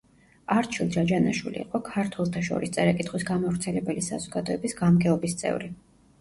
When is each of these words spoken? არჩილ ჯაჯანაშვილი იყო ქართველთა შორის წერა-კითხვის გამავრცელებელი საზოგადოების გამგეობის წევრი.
არჩილ 0.53 0.87
ჯაჯანაშვილი 0.93 1.59
იყო 1.63 1.81
ქართველთა 1.89 2.41
შორის 2.47 2.71
წერა-კითხვის 2.77 3.27
გამავრცელებელი 3.29 4.07
საზოგადოების 4.09 4.77
გამგეობის 4.81 5.39
წევრი. 5.45 5.71